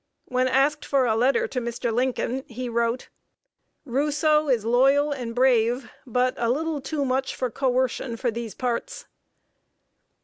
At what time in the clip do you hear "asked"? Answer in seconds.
0.47-0.83